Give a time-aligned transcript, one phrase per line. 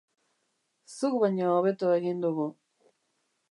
[0.95, 2.51] Zuk baino hobeto egin dugu.